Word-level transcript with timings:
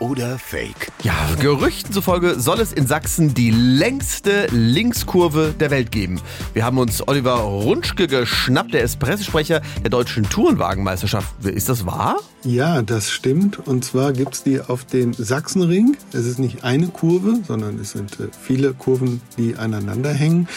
oder 0.00 0.38
Fake? 0.38 0.90
Ja, 1.02 1.14
Gerüchten 1.38 1.92
zufolge 1.92 2.40
soll 2.40 2.60
es 2.60 2.72
in 2.72 2.86
Sachsen 2.86 3.34
die 3.34 3.50
längste 3.50 4.46
Linkskurve 4.50 5.54
der 5.58 5.70
Welt 5.70 5.92
geben. 5.92 6.20
Wir 6.54 6.64
haben 6.64 6.78
uns 6.78 7.06
Oliver 7.06 7.36
Runschke 7.36 8.08
geschnappt, 8.08 8.74
der 8.74 8.82
ist 8.82 8.98
Pressesprecher 8.98 9.60
der 9.82 9.90
deutschen 9.90 10.28
Tourenwagenmeisterschaft. 10.28 11.28
Ist 11.44 11.68
das 11.68 11.86
wahr? 11.86 12.16
Ja, 12.42 12.80
das 12.80 13.10
stimmt. 13.10 13.58
Und 13.66 13.84
zwar 13.84 14.14
gibt 14.14 14.34
es 14.34 14.42
die 14.42 14.62
auf 14.62 14.86
den 14.86 15.12
Sachsenring. 15.12 15.98
Es 16.14 16.24
ist 16.24 16.38
nicht 16.38 16.64
eine 16.64 16.88
Kurve, 16.88 17.40
sondern 17.46 17.78
es 17.78 17.90
sind 17.90 18.18
äh, 18.18 18.28
viele 18.40 18.72
Kurven, 18.72 19.20
die 19.36 19.56
aneinander 19.56 20.10
hängen. 20.10 20.48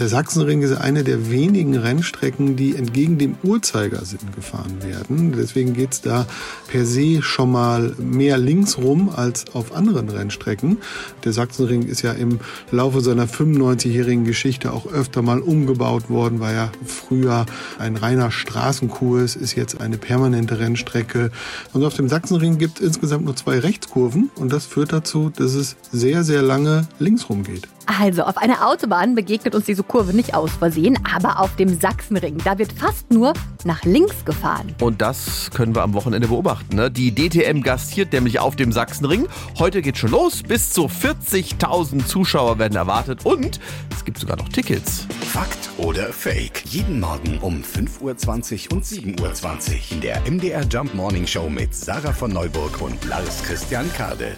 Der 0.00 0.08
Sachsenring 0.08 0.62
ist 0.62 0.76
eine 0.76 1.04
der 1.04 1.30
wenigen 1.30 1.76
Rennstrecken, 1.76 2.56
die 2.56 2.74
entgegen 2.74 3.18
dem 3.18 3.36
Uhrzeigersinn 3.44 4.18
gefahren 4.34 4.82
werden. 4.82 5.32
Deswegen 5.36 5.74
geht 5.74 5.92
es 5.92 6.00
da 6.00 6.26
per 6.66 6.84
se 6.84 7.22
schon 7.22 7.52
mal 7.52 7.94
mehr 7.98 8.36
links 8.36 8.76
rum 8.88 9.10
als 9.14 9.54
auf 9.54 9.74
anderen 9.76 10.08
Rennstrecken. 10.08 10.78
Der 11.24 11.32
Sachsenring 11.32 11.82
ist 11.82 12.02
ja 12.02 12.12
im 12.12 12.40
Laufe 12.70 13.02
seiner 13.02 13.26
95-jährigen 13.26 14.24
Geschichte 14.24 14.72
auch 14.72 14.86
öfter 14.86 15.20
mal 15.20 15.40
umgebaut 15.40 16.08
worden, 16.08 16.40
war 16.40 16.52
ja 16.52 16.72
früher 16.84 17.44
ein 17.78 17.96
reiner 17.96 18.30
Straßenkurs, 18.30 19.36
ist 19.36 19.54
jetzt 19.54 19.80
eine 19.80 19.98
permanente 19.98 20.58
Rennstrecke 20.58 21.30
und 21.74 21.84
auf 21.84 21.94
dem 21.94 22.08
Sachsenring 22.08 22.56
gibt 22.58 22.80
es 22.80 22.86
insgesamt 22.86 23.26
nur 23.26 23.36
zwei 23.36 23.58
Rechtskurven 23.58 24.30
und 24.36 24.52
das 24.52 24.64
führt 24.64 24.92
dazu, 24.92 25.30
dass 25.34 25.54
es 25.54 25.76
sehr, 25.92 26.24
sehr 26.24 26.42
lange 26.42 26.88
links 26.98 27.28
rum 27.28 27.42
geht. 27.44 27.68
Also, 27.88 28.24
auf 28.24 28.36
einer 28.36 28.68
Autobahn 28.68 29.14
begegnet 29.14 29.54
uns 29.54 29.64
diese 29.64 29.82
Kurve 29.82 30.12
nicht 30.12 30.34
aus 30.34 30.52
Versehen, 30.52 30.98
aber 31.10 31.40
auf 31.40 31.56
dem 31.56 31.80
Sachsenring, 31.80 32.36
da 32.44 32.58
wird 32.58 32.70
fast 32.70 33.10
nur 33.10 33.32
nach 33.64 33.82
links 33.84 34.26
gefahren. 34.26 34.74
Und 34.80 35.00
das 35.00 35.50
können 35.54 35.74
wir 35.74 35.82
am 35.82 35.94
Wochenende 35.94 36.28
beobachten. 36.28 36.76
Ne? 36.76 36.90
Die 36.90 37.14
DTM 37.14 37.62
gastiert 37.62 38.12
nämlich 38.12 38.40
auf 38.40 38.56
dem 38.56 38.72
Sachsenring. 38.72 39.26
Heute 39.58 39.80
geht 39.80 39.96
schon 39.96 40.10
los. 40.10 40.42
Bis 40.42 40.70
zu 40.70 40.84
40.000 40.84 42.04
Zuschauer 42.04 42.58
werden 42.58 42.76
erwartet 42.76 43.24
und 43.24 43.58
es 43.90 44.04
gibt 44.04 44.18
sogar 44.18 44.36
noch 44.36 44.50
Tickets. 44.50 45.06
Fakt 45.22 45.70
oder 45.78 46.12
Fake? 46.12 46.64
Jeden 46.66 47.00
Morgen 47.00 47.38
um 47.38 47.62
5.20 47.62 48.66
Uhr 48.70 48.76
und 48.76 48.84
7.20 48.84 49.18
Uhr 49.22 49.92
in 49.92 50.00
der 50.02 50.20
MDR 50.30 50.64
Jump 50.64 50.94
Morning 50.94 51.26
Show 51.26 51.48
mit 51.48 51.74
Sarah 51.74 52.12
von 52.12 52.32
Neuburg 52.32 52.82
und 52.82 53.02
Lars 53.06 53.42
Christian 53.44 53.90
Kade. 53.94 54.36